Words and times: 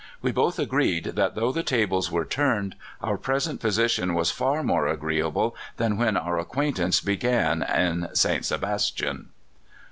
"We 0.19 0.31
both 0.31 0.57
agreed 0.57 1.03
that, 1.15 1.35
though 1.35 1.51
the 1.51 1.61
tables 1.61 2.11
were 2.11 2.25
turned, 2.25 2.73
our 3.01 3.19
present 3.19 3.59
position 3.59 4.15
was 4.15 4.31
far 4.31 4.63
more 4.63 4.87
agreeable 4.87 5.55
than 5.77 5.95
when 5.95 6.17
our 6.17 6.39
acquaintance 6.39 6.99
began 6.99 7.61
in 7.61 8.07
St. 8.15 8.43
Sebastian." 8.43 9.29